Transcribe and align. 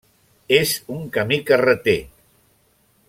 És 0.59 0.71
un 0.95 1.03
camí 1.17 1.39
carreter. 1.51 1.97